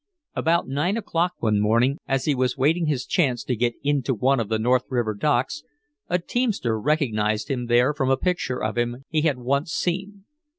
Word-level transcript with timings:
About 0.35 0.67
nine 0.67 0.97
o'clock 0.97 1.33
one 1.37 1.59
morning, 1.59 1.99
as 2.07 2.25
he 2.25 2.33
was 2.33 2.57
waiting 2.57 2.87
his 2.87 3.05
chance 3.05 3.43
to 3.43 3.55
get 3.55 3.75
into 3.83 4.15
one 4.15 4.39
of 4.39 4.49
the 4.49 4.57
North 4.57 4.85
River 4.89 5.13
docks, 5.13 5.61
a 6.09 6.17
teamster 6.17 6.79
recognized 6.81 7.49
him 7.51 7.67
there 7.67 7.93
from 7.93 8.09
a 8.09 8.17
picture 8.17 8.63
of 8.63 8.79
him 8.79 9.03
he 9.09 9.21
had 9.21 9.37
once 9.37 9.71
seen. 9.73 10.25